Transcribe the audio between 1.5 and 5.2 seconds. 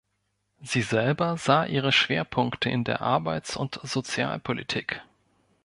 ihre Schwerpunkte in der Arbeits- und Sozialpolitik.